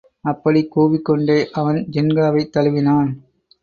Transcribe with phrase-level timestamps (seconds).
[0.21, 3.11] அப்படிக் கூவிக்கொண்டே அவன் ஜின்காவைத் தழுவினான்.